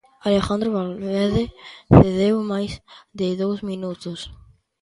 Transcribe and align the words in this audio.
Alejandro 0.27 0.69
Valverde 0.75 1.43
cedeu 1.97 2.35
máis 2.53 2.71
de 3.19 3.27
dous 3.41 3.59
minutos. 3.69 4.19